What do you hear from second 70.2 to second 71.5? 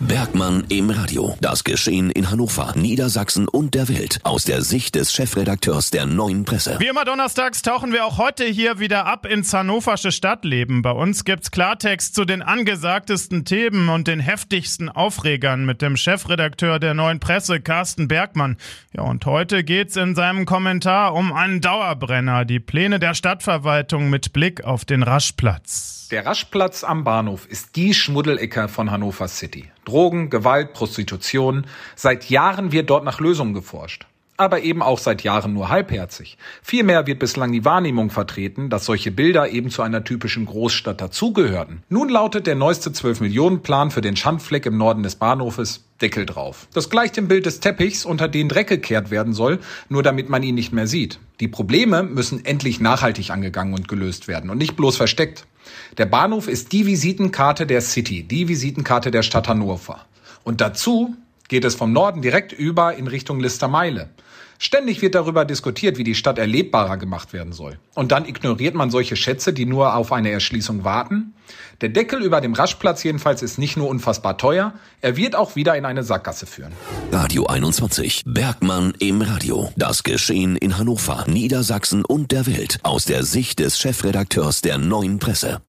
Erschließung warten.